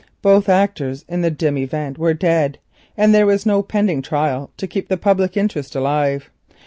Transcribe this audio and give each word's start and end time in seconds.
Both 0.23 0.49
actors 0.49 1.05
in 1.07 1.21
the 1.21 1.29
dim 1.29 1.59
event 1.59 1.99
were 1.99 2.15
dead, 2.15 2.57
and 2.97 3.13
there 3.13 3.27
was 3.27 3.45
no 3.45 3.61
pending 3.61 4.01
trial 4.01 4.49
to 4.57 4.65
keep 4.65 4.87
the 4.89 4.97
public 4.97 5.37
interest 5.37 5.75
alive. 5.75 6.31